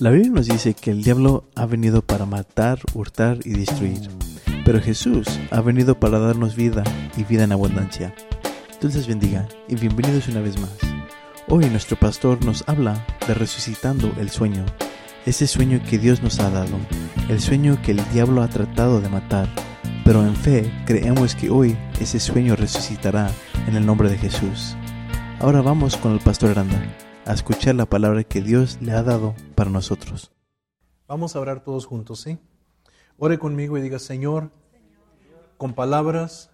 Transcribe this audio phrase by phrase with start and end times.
[0.00, 4.00] La Biblia nos dice que el diablo ha venido para matar, hurtar y destruir,
[4.64, 6.84] pero Jesús ha venido para darnos vida
[7.18, 8.14] y vida en abundancia.
[8.80, 10.72] Dios bendiga y bienvenidos una vez más.
[11.48, 14.64] Hoy nuestro pastor nos habla de resucitando el sueño,
[15.26, 16.78] ese sueño que Dios nos ha dado,
[17.28, 19.50] el sueño que el diablo ha tratado de matar,
[20.02, 23.30] pero en fe creemos que hoy ese sueño resucitará
[23.68, 24.76] en el nombre de Jesús.
[25.40, 26.80] Ahora vamos con el pastor Aranda
[27.30, 30.32] a escuchar la palabra que Dios le ha dado para nosotros.
[31.06, 32.40] Vamos a orar todos juntos, ¿sí?
[33.18, 34.50] Ore conmigo y diga, Señor,
[35.56, 36.50] con palabras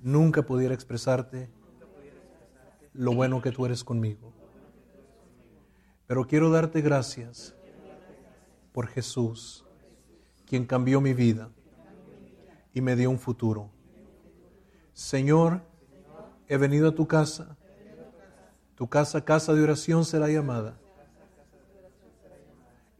[0.00, 1.50] nunca pudiera expresarte
[2.92, 4.34] lo bueno que tú eres conmigo.
[6.06, 7.54] Pero quiero darte gracias
[8.72, 9.64] por Jesús,
[10.44, 11.48] quien cambió mi vida
[12.74, 13.70] y me dio un futuro.
[14.92, 15.62] Señor,
[16.46, 17.57] he venido a tu casa
[18.78, 20.78] tu casa, casa de oración será llamada.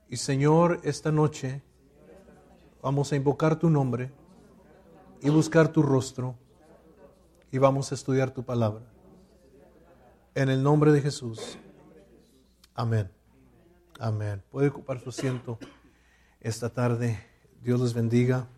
[0.08, 1.62] Y Señor, esta noche
[2.82, 4.10] vamos a invocar tu nombre
[5.22, 6.34] y buscar tu rostro
[7.52, 8.82] y vamos a estudiar tu palabra.
[10.34, 11.56] En el nombre de Jesús.
[12.74, 13.08] Amén.
[14.00, 14.42] Amén.
[14.50, 15.60] Puede ocupar su asiento
[16.40, 17.24] esta tarde.
[17.62, 18.48] Dios les bendiga.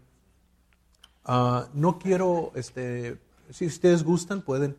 [1.27, 4.79] Ah, no quiero, este, si ustedes gustan, pueden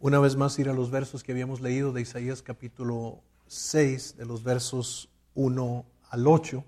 [0.00, 4.26] una vez más ir a los versos que habíamos leído de Isaías capítulo 6, de
[4.26, 6.64] los versos 1 al 8.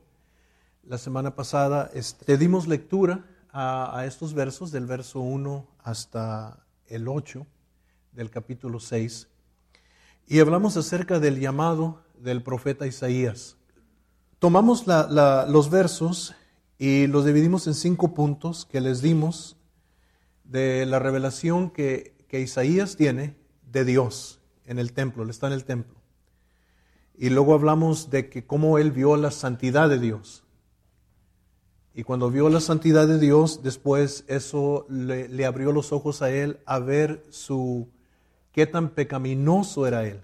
[0.84, 7.08] La semana pasada este, dimos lectura a, a, estos versos, del verso 1 hasta el
[7.08, 7.46] 8
[8.12, 9.28] del capítulo 6,
[10.28, 13.56] y hablamos acerca del llamado del profeta Isaías.
[14.38, 16.34] Tomamos la, la, los versos
[16.78, 19.56] y los dividimos en cinco puntos que les dimos
[20.44, 23.36] de la revelación que que Isaías tiene
[23.70, 25.96] de Dios en el templo, él está en el templo.
[27.16, 30.44] Y luego hablamos de que cómo él vio la santidad de Dios.
[31.94, 36.30] Y cuando vio la santidad de Dios, después eso le, le, abrió los ojos a
[36.30, 37.88] él a ver su
[38.52, 40.20] qué tan pecaminoso era él.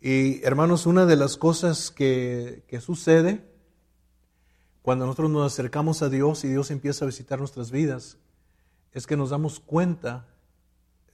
[0.00, 3.44] Y hermanos, una de las cosas que, que sucede
[4.82, 8.18] cuando nosotros nos acercamos a Dios y Dios empieza a visitar nuestras vidas,
[8.92, 10.26] es que nos damos cuenta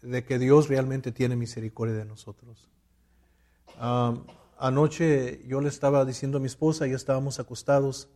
[0.03, 2.69] de que Dios realmente tiene misericordia de nosotros.
[4.59, 8.09] anoche yo le estaba diciendo a mi esposa, ya estábamos acostados,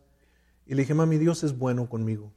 [0.65, 2.31] y le dije, mami, Dios es bueno conmigo.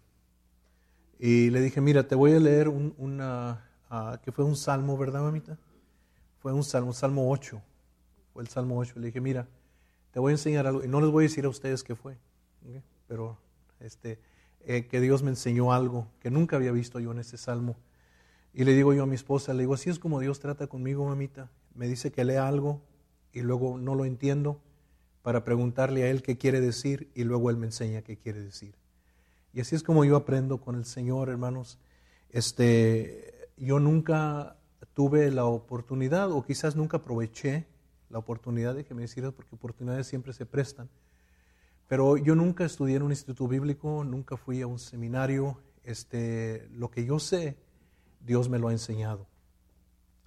[1.19, 4.99] Y le dije, mira, te voy a leer un, una, uh, que fue un salmo,
[4.99, 5.59] ¿verdad, mamita?
[6.41, 7.63] Fue un salmo, salmo 8.
[8.33, 8.95] Fue el salmo 8.
[8.97, 9.49] Le dije, mira,
[10.13, 12.19] te voy a enseñar algo, y no les voy a decir a ustedes qué fue,
[13.07, 13.39] pero
[13.81, 14.19] este,
[14.65, 17.77] eh, que Dios me enseñó algo que nunca había visto yo en este salmo.
[18.59, 21.05] Y le digo yo a mi esposa, le digo, así es como Dios trata conmigo,
[21.05, 21.50] mamita.
[21.75, 22.81] Me dice que lea algo
[23.31, 24.62] y luego no lo entiendo
[25.21, 28.75] para preguntarle a Él qué quiere decir y luego Él me enseña qué quiere decir.
[29.53, 31.78] Y así es como yo aprendo con el Señor, hermanos.
[32.31, 34.56] Este, yo nunca
[34.95, 37.66] tuve la oportunidad o quizás nunca aproveché
[38.09, 40.89] la oportunidad de que me hicieras porque oportunidades siempre se prestan.
[41.89, 45.59] Pero yo nunca estudié en un instituto bíblico, nunca fui a un seminario.
[45.84, 47.66] Este, lo que yo sé
[48.21, 49.27] Dios me lo ha enseñado.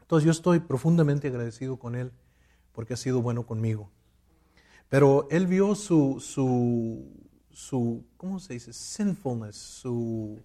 [0.01, 2.11] Entonces yo estoy profundamente agradecido con Él
[2.73, 3.91] porque ha sido bueno conmigo.
[4.89, 7.05] Pero Él vio su, su,
[7.51, 8.73] su ¿cómo se dice?
[8.73, 10.41] Sinfulness, su,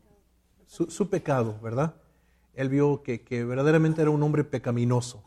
[0.66, 1.94] su, su pecado, ¿verdad?
[2.52, 5.24] Él vio que, que verdaderamente era un hombre pecaminoso.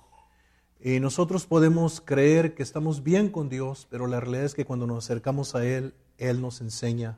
[0.79, 4.85] Y nosotros podemos creer que estamos bien con Dios, pero la realidad es que cuando
[4.85, 7.17] nos acercamos a Él, Él nos enseña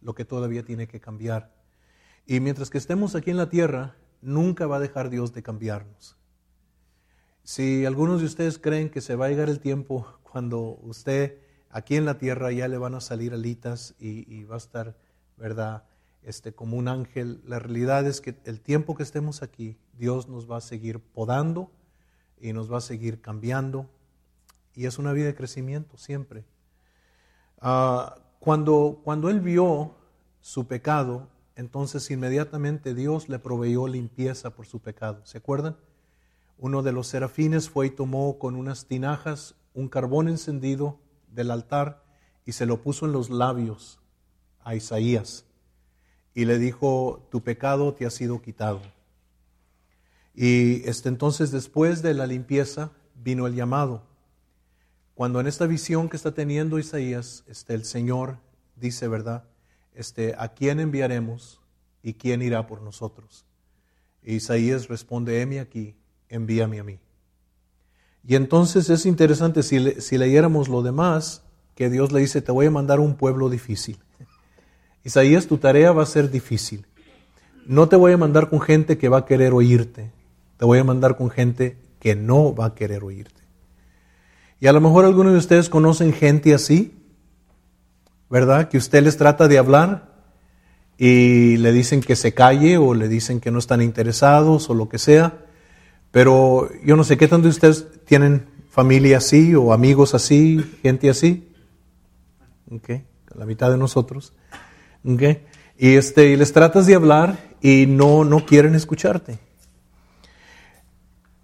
[0.00, 1.54] lo que todavía tiene que cambiar.
[2.26, 6.16] Y mientras que estemos aquí en la tierra, nunca va a dejar Dios de cambiarnos.
[7.42, 11.38] Si algunos de ustedes creen que se va a llegar el tiempo cuando usted
[11.70, 14.96] aquí en la tierra ya le van a salir alitas y, va a estar,
[15.36, 15.84] ¿verdad?
[16.22, 20.50] Este, como un ángel, la realidad es que el tiempo que estemos aquí, Dios nos
[20.50, 21.70] va a seguir podando
[22.40, 23.88] y nos va a seguir cambiando.
[24.74, 26.44] Y es una vida de crecimiento siempre.
[27.62, 28.10] Uh,
[28.40, 29.94] cuando, cuando Él vio
[30.40, 35.22] su pecado, entonces inmediatamente Dios le proveyó limpieza por su pecado.
[35.24, 35.76] ¿Se acuerdan?
[36.58, 40.98] Uno de los serafines fue y tomó con unas tinajas un carbón encendido
[41.32, 42.02] del altar
[42.44, 44.00] y se lo puso en los labios
[44.64, 45.44] a Isaías
[46.34, 48.82] y le dijo, tu pecado te ha sido quitado.
[50.34, 54.02] Y este, entonces después de la limpieza vino el llamado.
[55.14, 58.38] Cuando en esta visión que está teniendo Isaías, este, el Señor
[58.76, 59.44] dice, ¿verdad?
[59.96, 61.60] Este, ¿a quién enviaremos
[62.02, 63.44] y quién irá por nosotros?
[64.22, 65.94] Isaías responde, heme aquí,
[66.28, 66.98] envíame a mí.
[68.26, 71.44] Y entonces es interesante, si, le, si leyéramos lo demás,
[71.74, 73.98] que Dios le dice, te voy a mandar un pueblo difícil.
[75.04, 76.86] Isaías, tu tarea va a ser difícil.
[77.66, 80.10] No te voy a mandar con gente que va a querer oírte,
[80.56, 83.42] te voy a mandar con gente que no va a querer oírte.
[84.58, 86.94] Y a lo mejor algunos de ustedes conocen gente así,
[88.28, 88.68] ¿verdad?
[88.68, 90.16] Que usted les trata de hablar
[90.98, 94.88] y le dicen que se calle o le dicen que no están interesados o lo
[94.88, 95.44] que sea.
[96.10, 101.10] Pero yo no sé qué tanto de ustedes tienen familia así o amigos así, gente
[101.10, 101.48] así.
[102.70, 103.04] Okay.
[103.34, 104.32] La mitad de nosotros.
[105.04, 105.44] Okay.
[105.78, 109.38] Y, este, les tratas de hablar y no, no quieren escucharte.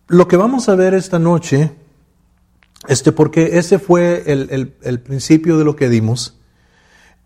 [0.09, 1.71] Lo que vamos a ver esta noche,
[2.89, 6.42] este, porque ese fue el, el principio de lo que dimos,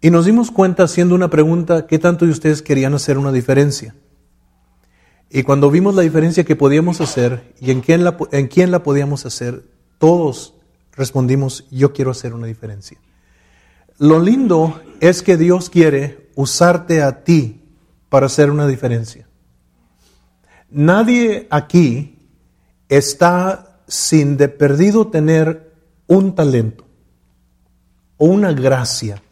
[0.00, 3.94] y nos dimos cuenta haciendo una pregunta, ¿qué tanto de ustedes querían hacer una diferencia?
[5.30, 8.82] Y cuando vimos la diferencia que podíamos hacer y en quién la, en quién la
[8.82, 9.64] podíamos hacer,
[9.98, 10.54] todos
[10.92, 12.98] respondimos, yo quiero hacer una diferencia.
[13.98, 17.62] Lo lindo es que Dios quiere usarte a ti
[18.08, 19.26] para hacer una diferencia.
[20.70, 22.18] Nadie aquí
[22.88, 25.72] está sin de perdido tener
[26.06, 26.86] un talento
[28.18, 29.22] o una gracia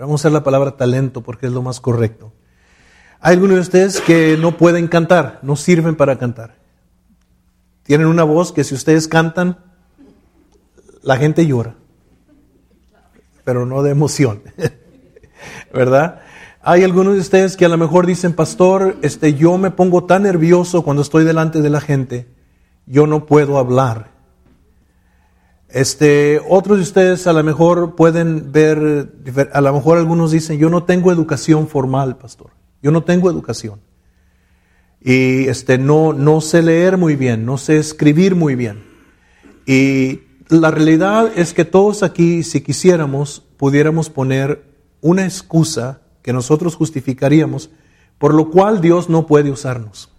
[0.00, 2.32] Vamos a usar la palabra talento porque es lo más correcto.
[3.20, 6.54] Hay algunos de ustedes que no pueden cantar, no sirven para cantar.
[7.82, 9.58] Tienen una voz que si ustedes cantan,
[11.02, 11.74] la gente llora,
[13.44, 14.40] pero no de emoción,
[15.74, 16.22] ¿verdad?
[16.62, 20.22] Hay algunos de ustedes que a lo mejor dicen, pastor, este, yo me pongo tan
[20.22, 22.26] nervioso cuando estoy delante de la gente,
[22.86, 24.12] yo no puedo hablar.
[25.72, 29.12] Este, otros de ustedes a lo mejor pueden ver,
[29.52, 32.50] a lo mejor algunos dicen, yo no tengo educación formal, pastor.
[32.82, 33.80] Yo no tengo educación.
[35.00, 38.82] Y este, no, no sé leer muy bien, no sé escribir muy bien.
[39.66, 44.64] Y la realidad es que todos aquí, si quisiéramos, pudiéramos poner
[45.00, 47.70] una excusa que nosotros justificaríamos,
[48.18, 50.10] por lo cual Dios no puede usarnos.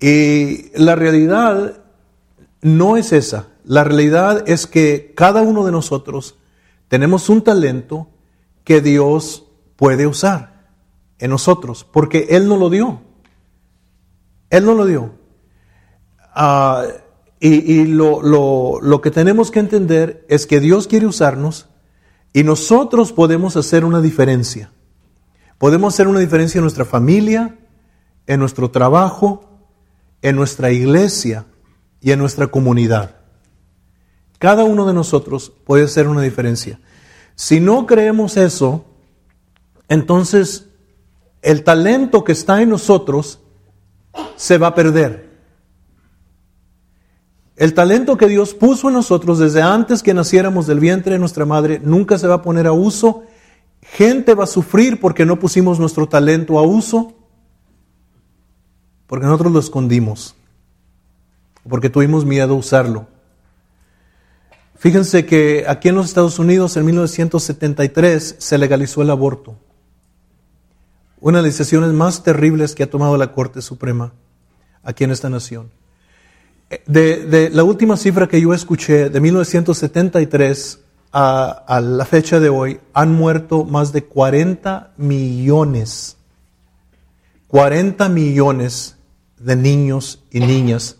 [0.00, 1.82] Y la realidad
[2.60, 3.51] no es esa.
[3.64, 6.36] La realidad es que cada uno de nosotros
[6.88, 8.08] tenemos un talento
[8.64, 10.68] que Dios puede usar
[11.18, 13.00] en nosotros, porque Él no lo dio.
[14.50, 15.14] Él no lo dio.
[16.34, 16.84] Ah,
[17.40, 18.20] y, lo,
[18.80, 21.68] lo que tenemos que entender es que Dios quiere usarnos
[22.32, 24.70] y nosotros podemos hacer una diferencia.
[25.58, 27.58] Podemos hacer una diferencia en nuestra familia,
[28.26, 29.48] en nuestro trabajo,
[30.22, 31.46] en nuestra iglesia
[32.00, 33.21] y en nuestra comunidad.
[34.42, 36.80] Cada uno de nosotros puede hacer una diferencia.
[37.36, 38.84] Si no creemos eso,
[39.86, 40.68] entonces
[41.42, 43.38] el talento que está en nosotros
[44.34, 45.30] se va a perder.
[47.54, 51.46] El talento que Dios puso en nosotros desde antes que naciéramos del vientre de nuestra
[51.46, 53.22] madre nunca se va a poner a uso.
[53.80, 57.12] Gente va a sufrir porque no pusimos nuestro talento a uso,
[59.06, 60.34] porque nosotros lo escondimos,
[61.68, 63.11] porque tuvimos miedo a usarlo.
[64.82, 69.54] Fíjense que aquí en los Estados Unidos en 1973 se legalizó el aborto.
[71.20, 74.12] Una de las decisiones más terribles que ha tomado la Corte Suprema
[74.82, 75.70] aquí en esta nación.
[76.84, 80.80] De, la última cifra que yo escuché, de 1973
[81.12, 86.16] a, a la fecha de hoy, han muerto más de 40 millones,
[87.46, 88.96] 40 millones
[89.38, 90.96] de niños y niñas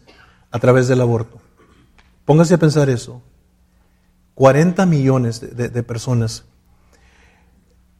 [0.52, 1.40] a través del aborto.
[2.24, 3.20] Póngase a pensar eso.
[4.34, 6.44] 40 millones de, personas.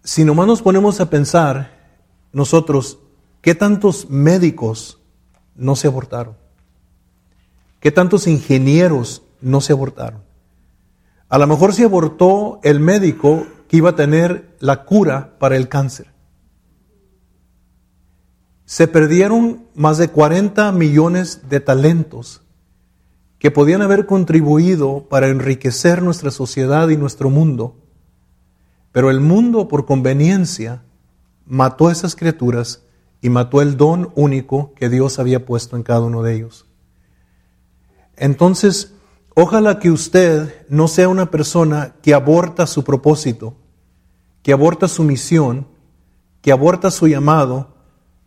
[0.02, 1.98] Si nomás nos ponemos a pensar
[2.32, 2.98] nosotros,
[3.40, 4.98] ¿qué tantos médicos
[5.54, 6.36] no se abortaron?
[7.80, 10.22] ¿Qué tantos ingenieros no se abortaron?
[11.28, 15.68] A lo mejor se abortó el médico que iba a tener la cura para el
[15.68, 16.12] cáncer.
[18.64, 22.41] Se perdieron más de 40 millones de talentos
[23.42, 27.75] que podían haber contribuido para enriquecer nuestra sociedad y nuestro mundo,
[28.92, 30.84] pero el mundo por conveniencia
[31.44, 32.84] mató a esas criaturas
[33.20, 36.66] y mató el don único que Dios había puesto en cada uno de ellos.
[38.14, 38.94] Entonces,
[39.34, 43.56] ojalá que usted no sea una persona que aborta su propósito,
[44.44, 45.66] que aborta su misión,
[46.42, 47.75] que aborta su llamado,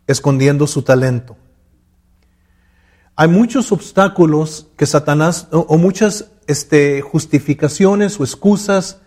[0.06, 1.38] escondiendo su talento.
[3.18, 9.00] Hay muchos obstáculos que Satanás, o, muchas este, justificaciones o excusas,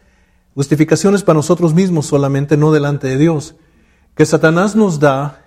[0.55, 3.55] justificaciones para nosotros mismos solamente, no delante de Dios,
[4.15, 5.45] que Satanás nos da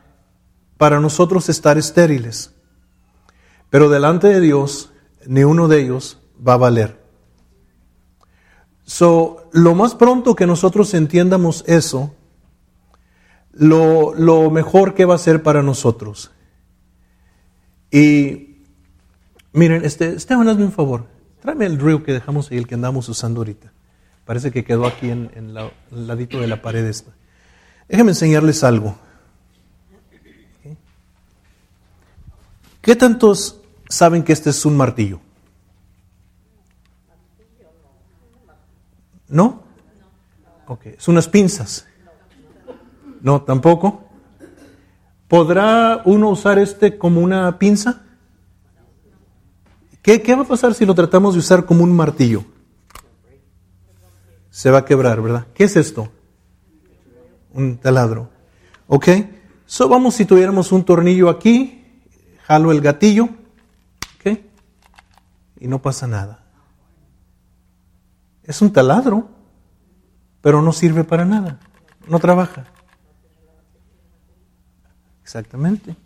[0.79, 2.55] para nosotros estar estériles.
[3.69, 4.93] Pero delante de Dios,
[5.27, 7.03] ni uno de ellos va a valer.
[8.85, 12.15] So, lo más pronto que nosotros entiendamos eso,
[13.53, 16.31] lo, lo mejor que va a ser para nosotros.
[17.91, 18.52] Y
[19.53, 21.07] miren, este, Esteban, hazme un favor.
[21.41, 23.73] Tráeme el río que dejamos ahí, el que andamos usando ahorita.
[24.25, 27.13] Parece que quedó aquí en, la, el ladito de la pared esta.
[27.89, 28.97] Déjenme enseñarles algo.
[32.81, 35.21] ¿Qué tantos saben que este es un martillo?
[39.29, 39.63] ¿No?
[40.67, 41.87] Ok, son unas pinzas.
[43.21, 44.05] No, tampoco.
[45.29, 48.03] ¿Podrá uno usar este como una pinza?
[50.03, 52.45] ¿Qué, ¿Qué, va a pasar si lo tratamos de usar como un martillo?
[54.51, 55.47] Se va a quebrar, ¿verdad?
[55.55, 56.11] ¿Qué es esto?
[57.53, 58.29] Un taladro.
[58.89, 59.09] ¿Ok?
[59.65, 62.03] So vamos si tuviéramos un tornillo aquí,
[62.43, 64.39] jalo el gatillo, ¿ok?
[65.61, 66.45] Y no pasa nada.
[68.43, 69.31] Es un taladro,
[70.41, 71.61] pero no sirve para nada,
[72.09, 72.67] no trabaja.
[75.23, 75.97] Exactamente.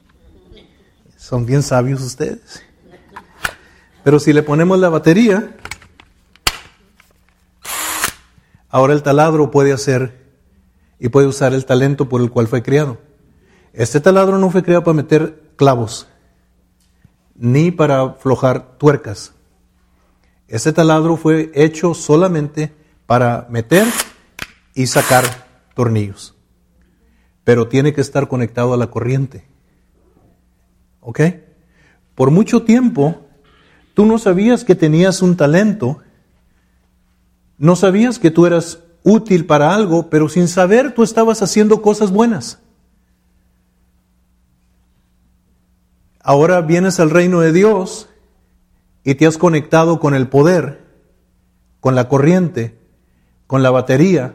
[1.17, 2.63] Son bien sabios ustedes.
[4.07, 5.57] Pero si le ponemos la batería,
[8.69, 10.31] ahora el taladro puede hacer
[11.01, 12.99] y puede usar el talento por el cual fue creado.
[13.73, 16.07] Este taladro no fue creado para meter clavos,
[17.35, 19.35] ni para aflojar tuercas.
[20.47, 22.73] Este taladro fue hecho solamente
[23.07, 23.89] para meter
[24.73, 25.25] y sacar
[25.75, 26.37] tornillos.
[27.43, 29.49] Pero tiene que estar conectado a la corriente.
[31.01, 31.23] ¿Ok?
[32.15, 33.26] Por mucho tiempo,
[33.97, 36.01] tú no sabías que tenías un talento,
[37.57, 42.11] no sabías que tú eras útil para algo, pero sin saber tú estabas haciendo cosas
[42.11, 42.59] buenas.
[46.21, 48.11] Ahora vienes al reino de Dios
[49.03, 50.85] y te has conectado con el poder,
[51.81, 52.79] con la corriente,
[53.47, 54.35] con la batería,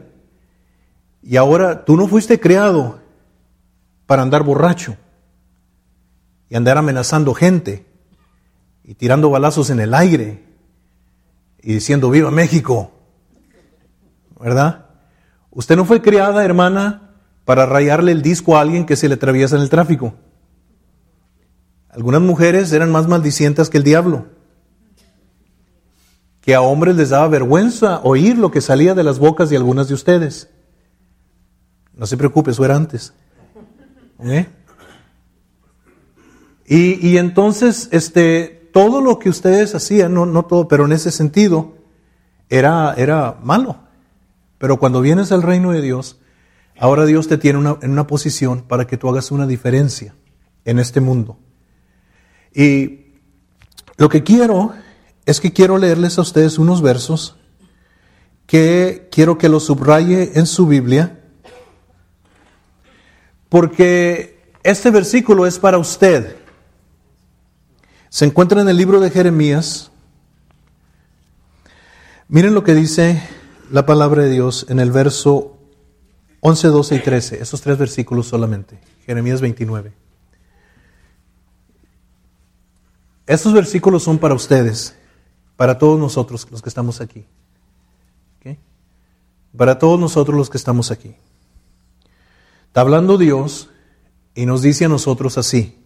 [1.22, 2.98] y ahora tú no fuiste creado
[4.06, 4.96] para andar borracho
[6.50, 7.91] y andar amenazando gente
[8.84, 10.44] y tirando balazos en el aire
[11.62, 12.92] y diciendo viva México,
[14.40, 14.86] ¿verdad?
[15.50, 17.10] Usted no fue criada, hermana,
[17.44, 20.14] para rayarle el disco a alguien que se le atraviesa en el tráfico.
[21.90, 24.26] Algunas mujeres eran más maldicientas que el diablo,
[26.40, 29.88] que a hombres les daba vergüenza oír lo que salía de las bocas de algunas
[29.88, 30.48] de ustedes.
[31.94, 33.12] No se preocupe, eso era antes.
[34.24, 34.46] ¿Eh?
[36.66, 41.10] Y, y, entonces, este, todo lo que ustedes hacían, no, no todo, pero en ese
[41.10, 41.74] sentido,
[42.48, 43.76] era, era malo.
[44.58, 46.18] Pero cuando vienes al reino de Dios,
[46.78, 50.14] ahora Dios te tiene en una posición para que tú hagas una diferencia
[50.64, 51.38] en este mundo.
[52.54, 53.14] Y
[53.96, 54.72] lo que quiero
[55.26, 57.36] es que quiero leerles a ustedes unos versos
[58.46, 61.20] que quiero que los subraye en su Biblia,
[63.48, 66.41] porque este versículo es para usted.
[68.12, 69.90] Se encuentra en el libro de Jeremías.
[72.28, 73.22] Miren lo que dice
[73.70, 75.56] la palabra de Dios en el verso
[76.40, 79.94] 11, 12 y 13, esos tres versículos solamente, Jeremías 29.
[83.26, 84.94] Estos versículos son para ustedes,
[85.56, 87.24] para todos nosotros los que estamos aquí.
[89.56, 91.16] Para todos nosotros los que estamos aquí.
[92.66, 93.70] Está hablando Dios
[94.34, 95.81] y nos dice a nosotros así,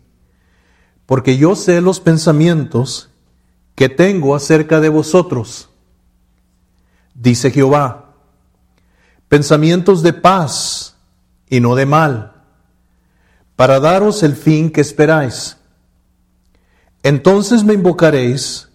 [1.07, 3.11] porque yo sé los pensamientos
[3.75, 5.69] que tengo acerca de vosotros,
[7.15, 8.13] dice Jehová,
[9.29, 10.97] pensamientos de paz
[11.49, 12.33] y no de mal,
[13.55, 15.57] para daros el fin que esperáis.
[17.03, 18.69] Entonces me invocaréis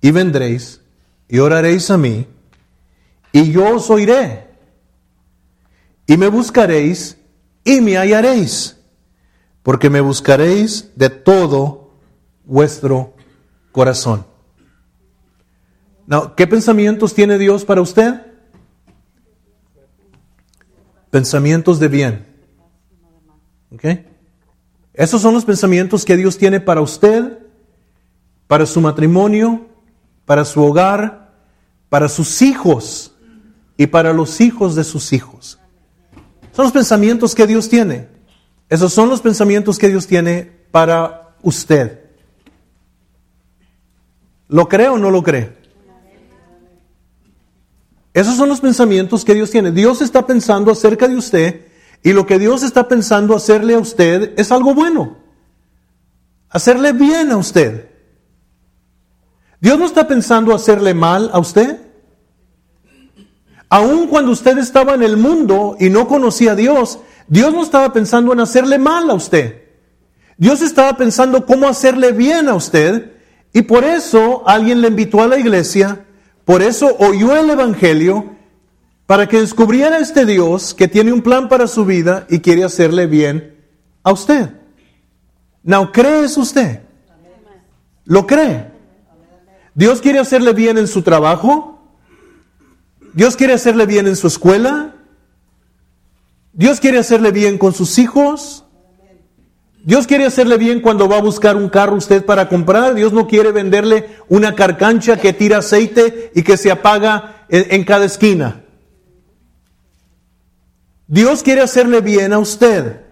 [0.00, 0.80] y vendréis
[1.28, 2.26] y oraréis a mí,
[3.32, 4.46] y yo os oiré.
[6.06, 7.18] Y me buscaréis
[7.64, 8.75] y me hallaréis,
[9.66, 11.90] porque me buscaréis de todo
[12.44, 13.14] vuestro
[13.72, 14.24] corazón.
[16.36, 18.14] ¿Qué pensamientos tiene Dios para usted?
[21.10, 22.26] Pensamientos de bien.
[24.94, 27.36] Esos son los pensamientos que Dios tiene para usted
[28.46, 29.66] para su matrimonio,
[30.26, 31.34] para su hogar,
[31.88, 33.16] para sus hijos
[33.76, 35.58] y para los hijos de sus hijos.
[36.52, 38.14] Son los pensamientos que Dios tiene.
[38.68, 42.00] Esos son los pensamientos que Dios tiene para usted.
[44.48, 45.56] ¿Lo cree o no lo cree?
[48.12, 49.72] Esos son los pensamientos que Dios tiene.
[49.72, 51.66] Dios está pensando acerca de usted
[52.02, 55.18] y lo que Dios está pensando hacerle a usted es algo bueno.
[56.48, 57.90] Hacerle bien a usted.
[59.60, 61.80] Dios no está pensando hacerle mal a usted.
[63.68, 67.92] Aun cuando usted estaba en el mundo y no conocía a Dios, Dios no estaba
[67.92, 69.62] pensando en hacerle mal a usted.
[70.38, 73.12] Dios estaba pensando cómo hacerle bien a usted
[73.52, 76.04] y por eso alguien le invitó a la iglesia,
[76.44, 78.36] por eso oyó el Evangelio,
[79.06, 83.06] para que descubriera este Dios que tiene un plan para su vida y quiere hacerle
[83.06, 83.56] bien
[84.02, 84.50] a usted.
[85.62, 86.82] ¿No crees usted?
[88.04, 88.70] ¿Lo cree?
[89.74, 91.80] ¿Dios quiere hacerle bien en su trabajo?
[93.14, 94.95] ¿Dios quiere hacerle bien en su escuela?
[96.56, 98.64] ¿Dios quiere hacerle bien con sus hijos?
[99.84, 102.94] Dios quiere hacerle bien cuando va a buscar un carro usted para comprar.
[102.94, 108.06] Dios no quiere venderle una carcancha que tira aceite y que se apaga en, cada
[108.06, 108.64] esquina.
[111.06, 113.02] Dios quiere hacerle bien a usted.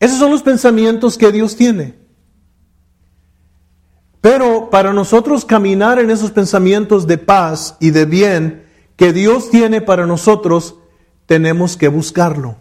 [0.00, 1.94] Esos son los pensamientos que Dios tiene.
[4.20, 8.66] Pero para nosotros caminar en esos pensamientos de paz y de bien
[8.96, 10.81] que Dios tiene para nosotros,
[11.32, 12.56] tenemos que buscarlo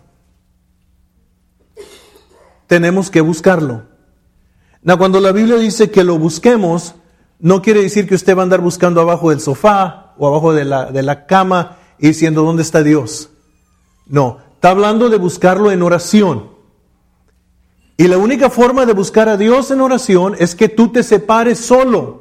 [2.72, 3.84] tenemos que buscarlo.
[4.98, 6.96] cuando la Biblia dice que lo busquemos,
[7.38, 10.64] no quiere decir que usted va a andar buscando abajo del sofá o abajo de
[10.64, 13.30] la, de la cama y diciendo, ¿dónde está Dios?
[14.06, 16.48] No, está hablando de buscarlo en oración.
[17.98, 21.60] Y la única forma de buscar a Dios en oración es que tú te separes
[21.60, 22.21] solo.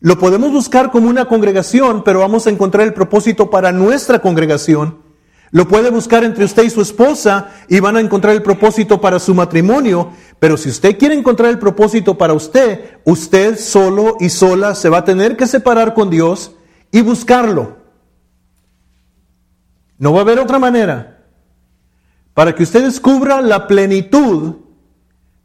[0.00, 5.08] Lo podemos buscar como una congregación, pero vamos a encontrar el propósito para nuestra congregación
[5.50, 9.18] lo puede buscar entre usted y su esposa y van a encontrar el propósito para
[9.18, 10.10] su matrimonio.
[10.38, 14.98] Pero si usted quiere encontrar el propósito para usted, usted solo y sola se va
[14.98, 16.52] a tener que separar con Dios
[16.90, 17.78] y buscarlo.
[19.98, 21.24] No va a haber otra manera.
[22.34, 24.56] Para que usted descubra la plenitud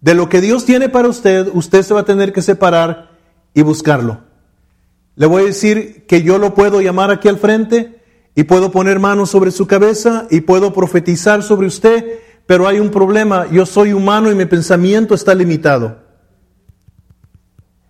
[0.01, 3.11] de lo que Dios tiene para usted, usted se va a tener que separar
[3.53, 4.32] y buscarlo.
[5.15, 8.01] Le voy a decir que yo lo puedo llamar aquí al frente
[8.35, 12.89] y puedo poner manos sobre su cabeza y puedo profetizar sobre usted, pero hay un
[12.89, 16.01] problema, yo soy humano y mi pensamiento está limitado.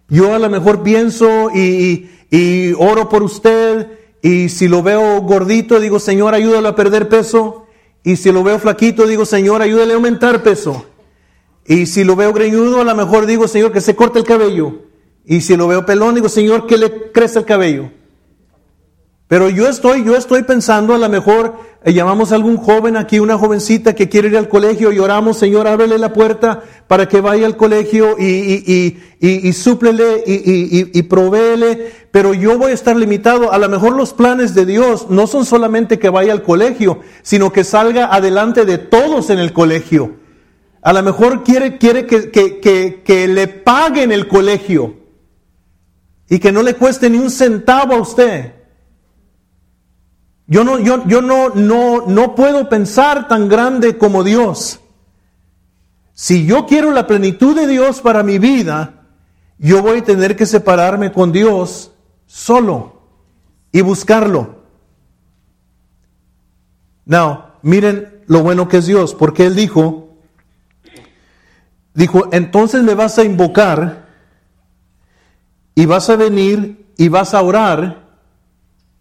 [0.09, 2.09] Yo a lo mejor pienso y,
[2.77, 3.87] oro por usted
[4.21, 7.67] y si lo veo gordito digo, Señor, ayúdalo a perder peso.
[8.03, 10.85] Y si lo veo flaquito digo, Señor, ayúdale a aumentar peso.
[11.65, 14.81] Y si lo veo greñudo a lo mejor digo, Señor, que se corte el cabello.
[15.25, 17.89] Y si lo veo pelón digo, Señor, que le crece el cabello.
[19.33, 23.19] Pero yo estoy, yo estoy pensando, a lo mejor eh, llamamos a algún joven aquí,
[23.19, 27.19] una jovencita que quiere ir al colegio y oramos, Señor, ábrele la puerta para que
[27.19, 31.91] vaya al colegio y, y, y, y súplele y, provéele.
[32.11, 33.51] Pero yo voy a estar limitado.
[33.51, 37.51] A lo mejor los planes de Dios no son solamente que vaya al colegio, sino
[37.51, 40.17] que salga adelante de todos en el colegio.
[40.83, 45.02] A lo mejor quiere, quiere que, que, que, que le paguen el colegio
[46.33, 48.55] y que no le cueste ni un centavo a usted.
[50.47, 54.79] Yo no, yo, yo no, no, no puedo pensar tan grande como Dios.
[56.13, 59.05] Si yo quiero la plenitud de Dios para mi vida,
[59.59, 61.91] yo voy a tener que separarme con Dios
[62.25, 62.99] solo
[63.71, 64.63] y buscarlo.
[67.05, 70.15] Now, miren lo bueno que es Dios, porque Él dijo,
[71.93, 74.02] dijo, entonces me vas a invocar
[75.75, 78.03] y vas a venir y vas a orar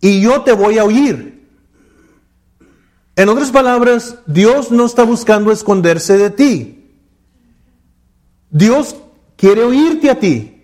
[0.01, 1.49] y yo te voy a oír.
[3.15, 6.97] En otras palabras, Dios no está buscando esconderse de ti.
[8.51, 8.97] Dios
[9.37, 10.61] quiere oírte a ti.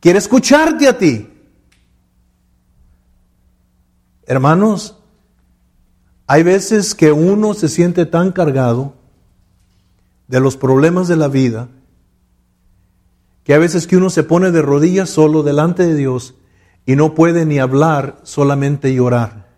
[0.00, 1.28] Quiere escucharte a ti.
[4.26, 4.96] Hermanos,
[6.26, 8.94] hay veces que uno se siente tan cargado
[10.28, 11.68] de los problemas de la vida
[13.44, 16.34] que a veces que uno se pone de rodillas solo delante de Dios
[16.86, 19.48] y no puede ni hablar, solamente llorar.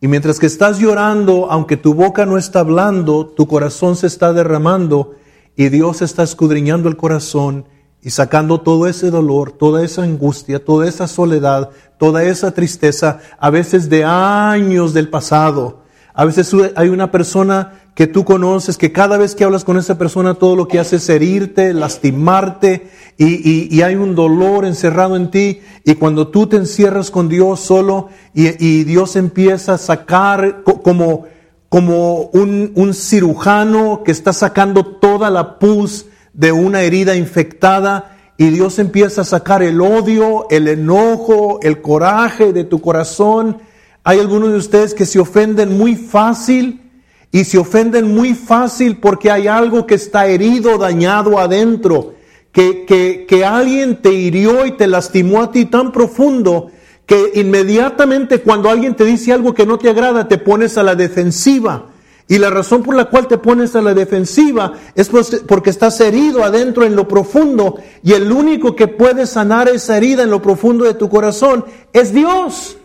[0.00, 4.32] Y mientras que estás llorando, aunque tu boca no está hablando, tu corazón se está
[4.32, 5.14] derramando
[5.54, 7.66] y Dios está escudriñando el corazón
[8.02, 13.50] y sacando todo ese dolor, toda esa angustia, toda esa soledad, toda esa tristeza, a
[13.50, 15.81] veces de años del pasado.
[16.14, 19.98] A veces hay una persona que tú conoces, que cada vez que hablas con esa
[19.98, 25.60] persona todo lo que hace es herirte, lastimarte y, hay un dolor encerrado en ti
[25.84, 31.26] y cuando tú te encierras con Dios solo y, Dios empieza a sacar como,
[31.68, 38.48] como un, un cirujano que está sacando toda la pus de una herida infectada y
[38.48, 43.58] Dios empieza a sacar el odio, el enojo, el coraje de tu corazón.
[44.04, 46.90] Hay algunos de ustedes que se ofenden muy fácil
[47.30, 52.14] y se ofenden muy fácil porque hay algo que está herido, dañado adentro,
[52.50, 56.70] que, que, que alguien te hirió y te lastimó a ti tan profundo
[57.06, 60.94] que inmediatamente cuando alguien te dice algo que no te agrada, te pones a la
[60.94, 61.86] defensiva.
[62.28, 66.00] Y la razón por la cual te pones a la defensiva es pues, porque estás
[66.00, 70.42] herido adentro en lo profundo y el único que puede sanar esa herida en lo
[70.42, 72.78] profundo de tu corazón es Dios.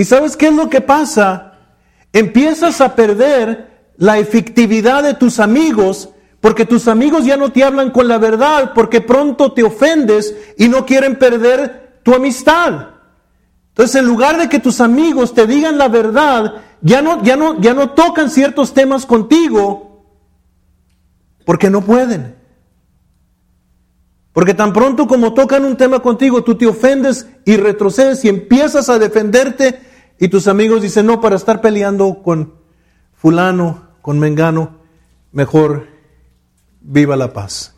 [0.00, 1.58] ¿Y sabes qué es lo que pasa?
[2.14, 6.08] Empiezas a perder la efectividad de tus amigos
[6.40, 10.68] porque tus amigos ya no te hablan con la verdad, porque pronto te ofendes y
[10.68, 12.92] no quieren perder tu amistad.
[13.68, 17.60] Entonces, en lugar de que tus amigos te digan la verdad, ya no, ya no,
[17.60, 20.06] ya no tocan ciertos temas contigo
[21.44, 22.36] porque no pueden.
[24.32, 28.88] Porque tan pronto como tocan un tema contigo, tú te ofendes y retrocedes y empiezas
[28.88, 29.89] a defenderte
[30.20, 32.52] y tus amigos dicen, no, para estar peleando con
[33.14, 34.80] fulano, con mengano,
[35.32, 35.86] mejor
[36.82, 37.74] viva la paz.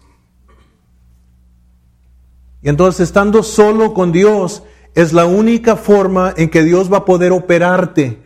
[2.60, 7.04] Y entonces estando solo con Dios es la única forma en que Dios va a
[7.04, 8.20] poder operarte.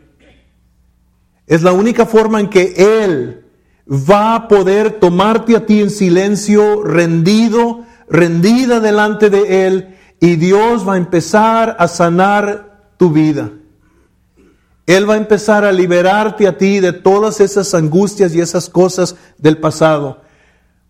[1.46, 3.44] Es la única forma en que Él
[3.86, 10.88] va a poder tomarte a ti en silencio, rendido, rendida delante de Él, y Dios
[10.88, 13.52] va a empezar a sanar tu vida.
[14.86, 19.16] Él va a empezar a liberarte a ti de todas esas angustias y esas cosas
[19.36, 20.22] del pasado.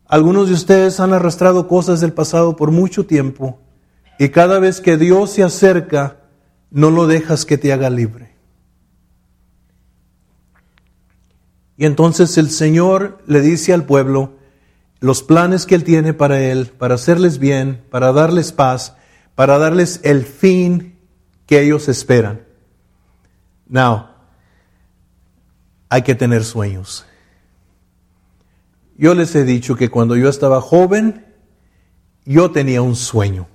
[0.07, 3.59] Algunos de ustedes han arrastrado cosas del pasado por mucho tiempo
[4.19, 6.19] y cada vez que Dios se acerca,
[6.71, 8.37] no lo dejas que te haga libre.
[11.79, 14.35] Y entonces el Señor le dice al pueblo
[15.01, 18.97] los planes que Él tiene para Él, para hacerles bien, para darles paz,
[19.35, 20.99] para darles el fin
[21.47, 22.46] que ellos esperan.
[23.69, 24.09] Now,
[25.89, 27.07] hay que tener sueños.
[28.97, 31.27] Yo les he dicho que cuando yo estaba joven,
[32.25, 33.47] yo tenía un sueño.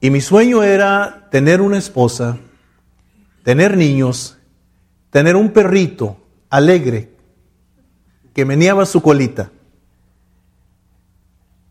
[0.00, 2.38] Y mi sueño era tener una esposa,
[3.42, 4.38] tener niños,
[5.10, 6.18] tener un perrito
[6.50, 7.14] alegre
[8.32, 9.50] que meneaba su colita.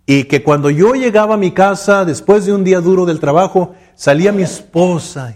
[0.05, 3.75] Y que cuando yo llegaba a mi casa después de un día duro del trabajo,
[3.95, 5.35] salía mi esposa,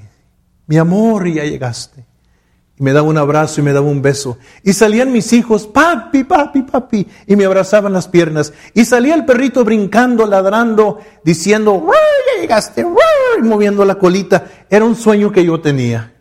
[0.68, 2.06] mi amor, y ya llegaste.
[2.80, 4.38] Y me daba un abrazo y me daba un beso.
[4.64, 8.54] Y salían mis hijos, papi, papi, papi, y me abrazaban las piernas.
[8.76, 12.86] Y salía el perrito brincando, ladrando, diciendo, ya llegaste,
[13.40, 14.46] y moviendo la colita.
[14.70, 16.14] Era un sueño que yo tenía.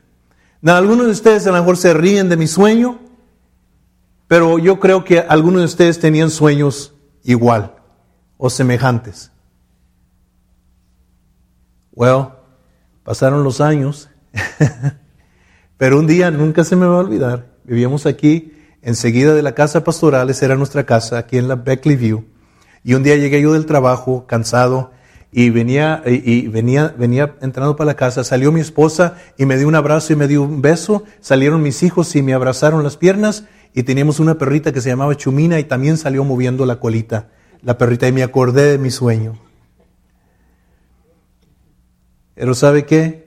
[0.64, 3.00] algunos de ustedes a lo mejor se ríen de mi sueño,
[4.28, 7.74] pero yo creo que algunos de ustedes tenían sueños igual
[8.38, 9.30] o semejantes.
[11.92, 12.28] Well,
[13.04, 14.08] pasaron los años.
[15.78, 19.84] Pero un día nunca se me va a olvidar, vivíamos aquí enseguida de la casa
[19.84, 22.24] pastoral, esa era nuestra casa, aquí en la Beckley View,
[22.84, 24.92] y un día llegué yo del trabajo, cansado,
[25.32, 29.68] y venía, y venía, venía entrando para la casa, salió mi esposa y me dio
[29.68, 33.44] un abrazo y me dio un beso, salieron mis hijos y me abrazaron las piernas,
[33.74, 37.28] y teníamos una perrita que se llamaba Chumina y también salió moviendo la colita,
[37.60, 39.34] la perrita, y me acordé de mi sueño.
[42.34, 43.25] Pero ¿sabe qué?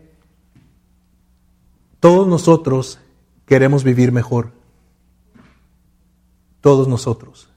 [1.99, 2.99] Todos nosotros
[3.45, 4.51] queremos vivir mejor.
[6.61, 7.49] Todos nosotros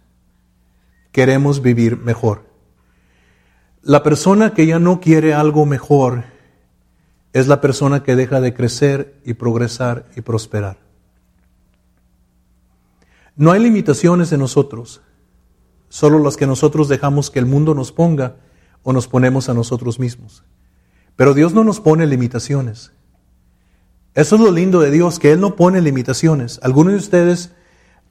[1.13, 2.45] queremos vivir mejor.
[3.83, 6.25] La persona que ya no quiere algo mejor
[7.33, 10.79] es la persona que deja de crecer y progresar y prosperar.
[13.37, 15.01] No hay limitaciones en nosotros,
[15.89, 18.37] solo las que nosotros dejamos que el mundo nos ponga
[18.83, 20.45] o nos ponemos a nosotros mismos.
[21.17, 22.93] Pero Dios no nos pone limitaciones.
[24.14, 26.61] Eso es lo lindo de Dios, que Él no pone limitaciones.
[26.62, 27.53] Algunos de ustedes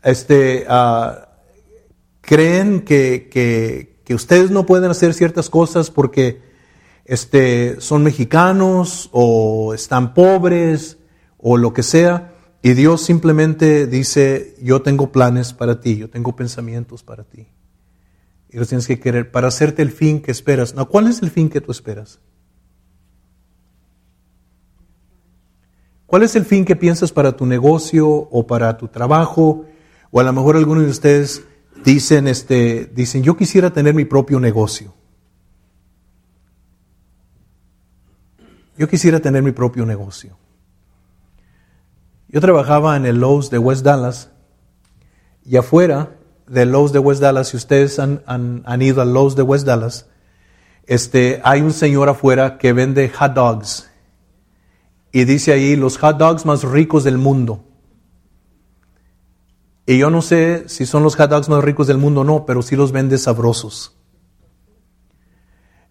[0.04, 1.30] este, ah,
[2.22, 6.42] creen que, que, ustedes no pueden hacer ciertas cosas porque
[7.06, 10.98] este, son mexicanos o están pobres
[11.38, 12.34] o lo que sea.
[12.62, 17.48] Y Dios simplemente dice, yo tengo planes para ti, yo tengo pensamientos para ti.
[18.50, 20.76] Y los tienes que querer para hacerte el fin que esperas.
[20.76, 22.20] No, ¿cuál es el fin que tú esperas?
[26.12, 29.64] ¿Cuál es el fin que piensas para tu negocio o para tu trabajo?
[30.12, 31.42] O a lo mejor algunos de ustedes
[31.86, 34.94] dicen, este, dicen, yo quisiera tener mi propio negocio.
[38.78, 40.38] Yo quisiera tener mi propio negocio.
[42.28, 44.32] Yo trabajaba en el Lowe's de West Dallas
[45.46, 49.44] y afuera del Lowe's de West Dallas, si ustedes han, han ido al Lowe's de
[49.44, 50.08] West Dallas,
[50.88, 53.91] este, hay un señor afuera que vende hot dogs
[55.12, 57.64] y dice ahí los hot dogs más ricos del mundo.
[59.86, 62.46] Y yo no sé si son los hot dogs más ricos del mundo o no,
[62.46, 63.98] pero sí los vende sabrosos.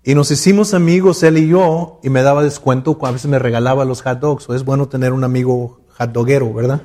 [0.03, 3.85] Y nos hicimos amigos, él y yo, y me daba descuento, a veces me regalaba
[3.85, 4.49] los hot dogs.
[4.49, 6.83] es bueno tener un amigo hot doguero, ¿verdad?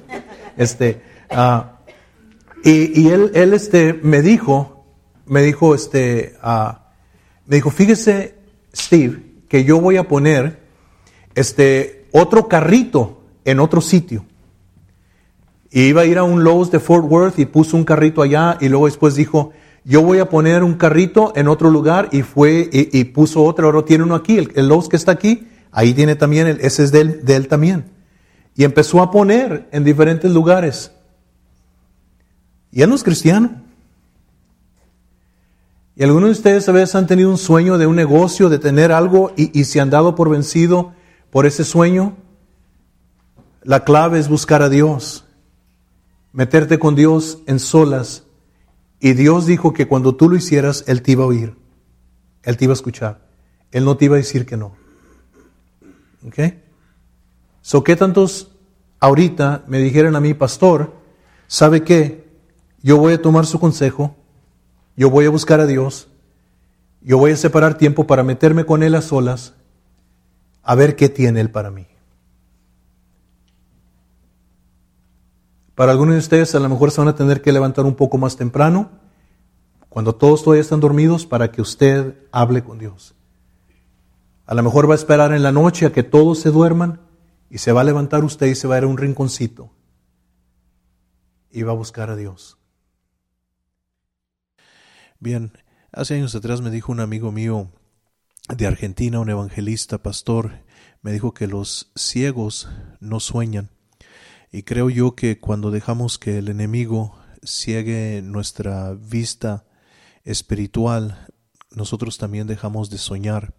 [0.58, 1.80] Este, ah,
[2.64, 4.86] y, él, él este, me dijo,
[5.28, 6.92] me dijo, este, ah,
[7.46, 8.36] me dijo, fíjese,
[8.76, 10.60] Steve, que yo voy a poner
[11.36, 14.26] este, otro carrito en otro sitio.
[15.70, 18.58] Y iba a ir a un Lowe's de Fort Worth y puso un carrito allá
[18.62, 19.52] y luego después dijo,
[19.84, 23.84] yo voy a poner un carrito en otro lugar y fue y, puso otro, ahora
[23.84, 27.02] tiene uno aquí, el, Lowe's que está aquí, ahí tiene también, el, ese es de
[27.02, 27.84] él, de él también.
[28.56, 30.94] Y empezó a poner en diferentes lugares.
[32.72, 33.62] Y él no es cristiano.
[35.98, 38.94] Y algunos de ustedes a veces han tenido un sueño de un negocio, de tener
[38.94, 40.94] algo y, y se han dado por vencido
[41.36, 42.16] por ese sueño.
[43.62, 45.26] La clave es buscar a Dios,
[46.32, 48.24] meterte con Dios en solas.
[49.02, 51.58] Y Dios dijo que cuando tú lo hicieras, Él te iba a oír,
[52.44, 53.28] Él te iba a escuchar,
[53.74, 54.78] Él no te iba a decir que no.
[56.26, 56.40] ¿Ok?
[57.62, 58.54] So, ¿qué tantos
[59.02, 60.94] ahorita me dijeron a mí, pastor,
[61.48, 62.30] ¿sabe qué?
[62.82, 64.16] Yo voy a tomar su consejo
[64.96, 66.08] yo voy a buscar a Dios,
[67.02, 69.54] yo voy a separar tiempo para meterme con Él a solas,
[70.66, 71.88] a ver qué tiene Él para mí.
[75.76, 78.18] Para algunos de ustedes a lo mejor se van a tener que levantar un poco
[78.18, 78.90] más temprano,
[79.90, 83.14] cuando todos todavía están dormidos, para que usted hable con Dios.
[84.46, 87.00] A lo mejor va a esperar en la noche a que todos se duerman
[87.50, 89.70] y se va a levantar usted y se va a ir a un rinconcito
[91.52, 92.58] y va a buscar a Dios.
[95.20, 95.52] Bien,
[95.92, 97.70] hace años atrás me dijo un amigo mío
[98.50, 100.64] de Argentina, un evangelista, pastor,
[101.02, 103.72] me dijo que los ciegos no sueñan.
[104.52, 109.66] Y creo yo que cuando dejamos que el enemigo ciegue nuestra vista
[110.24, 111.28] espiritual,
[111.72, 113.56] nosotros también dejamos de soñar.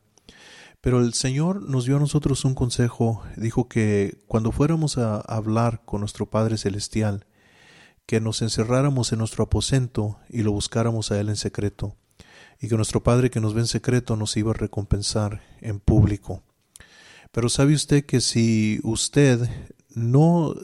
[0.81, 5.83] Pero el Señor nos dio a nosotros un consejo, dijo que cuando fuéramos a hablar
[5.85, 7.27] con nuestro Padre Celestial,
[8.07, 11.97] que nos encerráramos en nuestro aposento y lo buscáramos a Él en secreto,
[12.61, 16.43] y que nuestro Padre que nos ve en secreto nos iba a recompensar en público.
[17.33, 19.49] Pero sabe usted que si usted
[19.95, 20.55] no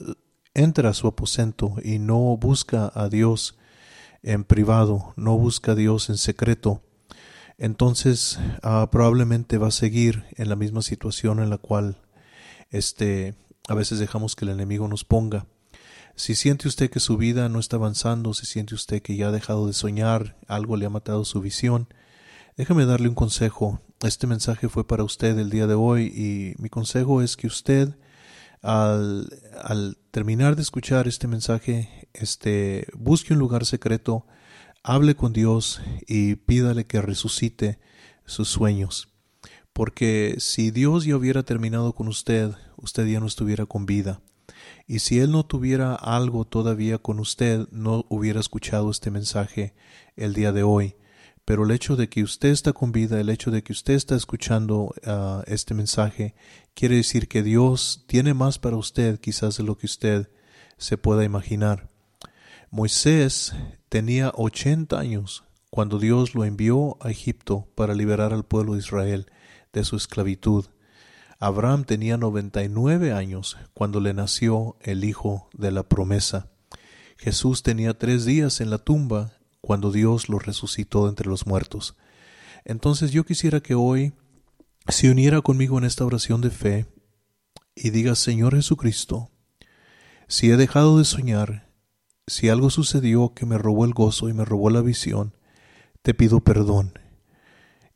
[0.54, 3.58] entra a su aposento y no busca a Dios
[4.22, 6.82] en privado, no busca a Dios en secreto,
[7.58, 11.98] entonces ah, probablemente va a seguir en la misma situación en la cual
[12.70, 13.34] este,
[13.68, 15.46] a veces dejamos que el enemigo nos ponga.
[16.14, 19.32] Si siente usted que su vida no está avanzando, si siente usted que ya ha
[19.32, 21.88] dejado de soñar, algo le ha matado su visión,
[22.56, 23.80] déjame darle un consejo.
[24.02, 27.96] Este mensaje fue para usted el día de hoy y mi consejo es que usted
[28.60, 29.28] al,
[29.62, 34.26] al terminar de escuchar este mensaje, este, busque un lugar secreto,
[34.82, 37.78] hable con Dios y pídale que resucite
[38.24, 39.08] sus sueños.
[39.72, 44.20] Porque si Dios ya hubiera terminado con usted, usted ya no estuviera con vida.
[44.92, 49.72] Y si Él no tuviera algo todavía con usted, no hubiera escuchado este mensaje
[50.16, 50.96] el día de hoy.
[51.46, 54.16] Pero el hecho de que usted está con vida, el hecho de que usted está
[54.16, 56.34] escuchando ah, este mensaje,
[56.74, 60.28] quiere decir que Dios tiene más para usted quizás de lo que usted
[60.76, 61.88] se pueda imaginar.
[62.70, 63.54] Moisés
[63.88, 69.30] tenía ochenta años cuando Dios lo envió a Egipto para liberar al pueblo de Israel
[69.72, 70.66] de su esclavitud.
[71.42, 76.52] Abraham tenía 99 años cuando le nació el hijo de la promesa.
[77.18, 81.96] Jesús tenía tres días en la tumba cuando Dios lo resucitó entre los muertos.
[82.64, 84.12] Entonces yo quisiera que hoy
[84.86, 86.86] se uniera conmigo en esta oración de fe
[87.74, 89.32] y diga, Señor Jesucristo,
[90.28, 91.66] si he dejado de soñar,
[92.28, 95.34] si algo sucedió que me robó el gozo y me robó la visión,
[96.02, 97.00] te pido perdón.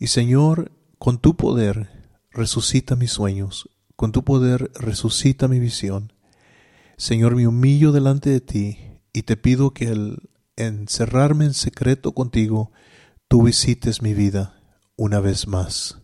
[0.00, 1.95] Y Señor, con tu poder,
[2.36, 6.12] resucita mis sueños, con tu poder resucita mi visión.
[6.98, 8.78] Señor, me humillo delante de ti
[9.12, 10.18] y te pido que al
[10.56, 12.72] encerrarme en secreto contigo,
[13.28, 14.60] tú visites mi vida
[14.96, 16.02] una vez más.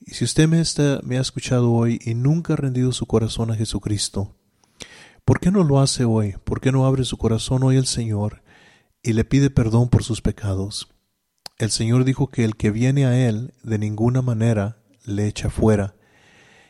[0.00, 4.36] Y si usted me, ha escuchado hoy y nunca ha rendido su corazón a Jesucristo,
[5.24, 6.36] ¿por qué no lo hace hoy?
[6.44, 8.42] ¿Por qué no abre su corazón hoy al Señor
[9.02, 10.88] y le pide perdón por sus pecados?
[11.58, 15.94] El Señor dijo que el que viene a Él de ninguna manera le echa fuera.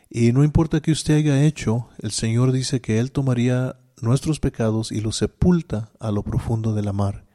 [0.09, 4.91] Y no importa que usted haya hecho, el Señor dice que Él tomaría nuestros pecados
[4.91, 7.25] y los sepulta a lo profundo de la mar.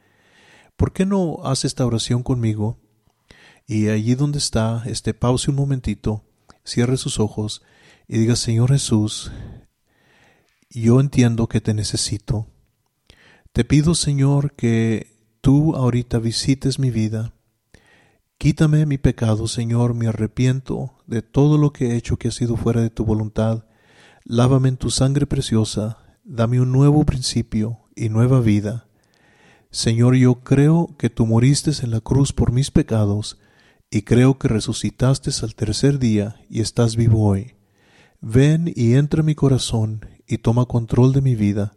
[0.77, 2.79] ¿Por qué no hace esta oración conmigo?
[3.67, 6.23] Y allí donde está, este pause un momentito,
[6.63, 7.61] cierre sus ojos
[8.07, 9.31] y diga, Señor Jesús,
[10.69, 12.47] yo entiendo que te necesito.
[13.51, 17.33] Te pido, Señor, que tú ahorita visites mi vida,
[18.41, 22.57] Quítame mi pecado, Señor, me arrepiento de todo lo que he hecho que ha sido
[22.57, 23.65] fuera de tu voluntad.
[24.25, 28.87] Lávame en tu sangre preciosa, dame un nuevo principio y nueva vida.
[29.69, 33.37] Señor, yo creo que tú moriste en la cruz por mis pecados,
[33.91, 37.53] y creo que resucitaste al tercer día y estás vivo hoy.
[38.21, 41.73] Ven y entra en mi corazón y toma control de mi vida,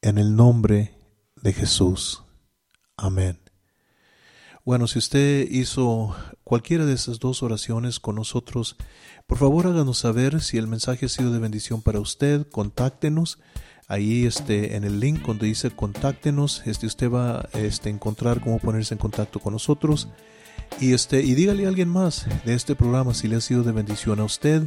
[0.00, 0.96] en el nombre
[1.42, 2.24] de Jesús.
[2.96, 3.49] Amén.
[4.70, 8.76] Bueno, si usted hizo cualquiera de esas dos oraciones con nosotros,
[9.26, 13.40] por favor háganos saber si el mensaje ha sido de bendición para usted, contáctenos.
[13.88, 18.60] Ahí este, en el link donde dice contáctenos, este, usted va a este, encontrar cómo
[18.60, 20.06] ponerse en contacto con nosotros.
[20.78, 23.72] Y, este, y dígale a alguien más de este programa si le ha sido de
[23.72, 24.62] bendición a usted.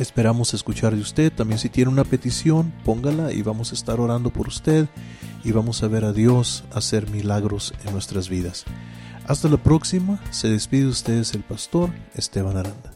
[0.00, 1.32] Esperamos escuchar de usted.
[1.32, 4.88] También si tiene una petición, póngala y vamos a estar orando por usted
[5.44, 8.64] y vamos a ver a Dios hacer milagros en nuestras vidas.
[9.26, 12.92] Hasta la próxima, se despide de ustedes el pastor Esteban Aranda.